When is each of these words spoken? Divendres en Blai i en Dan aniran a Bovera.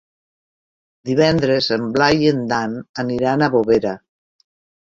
Divendres 1.09 1.67
en 1.77 1.85
Blai 1.99 2.25
i 2.27 2.33
en 2.33 2.41
Dan 2.55 2.75
aniran 3.07 3.45
a 3.45 3.53
Bovera. 3.59 3.97